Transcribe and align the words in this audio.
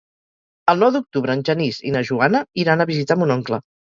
El 0.71 0.77
nou 0.83 0.91
d'octubre 0.95 1.35
en 1.39 1.43
Genís 1.49 1.79
i 1.89 1.93
na 1.97 2.01
Joana 2.11 2.41
iran 2.65 2.81
a 2.81 2.89
visitar 2.93 3.19
mon 3.25 3.35
oncle. 3.37 3.61